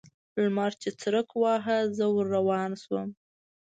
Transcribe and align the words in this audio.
لمر 0.41 0.71
چې 0.81 0.89
څرک 1.01 1.27
واهه؛ 1.41 1.79
زه 1.97 2.05
ور 2.15 2.27
روان 2.37 2.71
شوم. 2.83 3.09